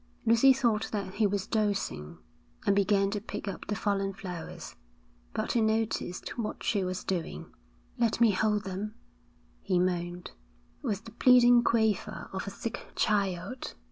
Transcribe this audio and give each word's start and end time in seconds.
Lucy 0.25 0.51
thought 0.51 0.89
that 0.91 1.13
he 1.13 1.27
was 1.27 1.45
dozing, 1.45 2.17
and 2.65 2.75
began 2.75 3.11
to 3.11 3.21
pick 3.21 3.47
up 3.47 3.67
the 3.67 3.75
fallen 3.75 4.11
flowers. 4.11 4.73
But 5.31 5.51
he 5.51 5.61
noticed 5.61 6.39
what 6.39 6.63
she 6.63 6.83
was 6.83 7.03
doing. 7.03 7.53
'Let 7.99 8.19
me 8.19 8.31
hold 8.31 8.63
them,' 8.63 8.95
he 9.61 9.77
moaned, 9.77 10.31
with 10.81 11.05
the 11.05 11.11
pleading 11.11 11.61
quaver 11.63 12.31
of 12.33 12.47
a 12.47 12.49
sick 12.49 12.87
child. 12.95 13.75